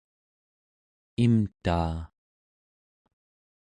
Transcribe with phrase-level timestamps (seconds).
[1.23, 1.97] imtaa